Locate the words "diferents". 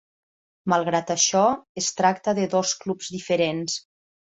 3.21-3.79